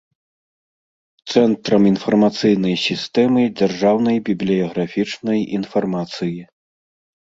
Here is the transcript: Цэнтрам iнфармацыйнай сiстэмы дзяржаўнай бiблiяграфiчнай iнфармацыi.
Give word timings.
Цэнтрам 1.33 1.83
iнфармацыйнай 1.91 2.75
сiстэмы 2.87 3.41
дзяржаўнай 3.57 4.17
бiблiяграфiчнай 4.27 5.39
iнфармацыi. 5.63 6.37